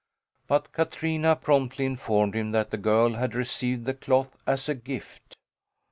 But 0.47 0.71
Katrina 0.71 1.35
promptly 1.35 1.85
informed 1.85 2.33
him 2.33 2.49
that 2.53 2.71
the 2.71 2.77
girl 2.77 3.13
had 3.13 3.35
received 3.35 3.85
the 3.85 3.93
cloth 3.93 4.35
as 4.47 4.67
a 4.67 4.73
gift. 4.73 5.37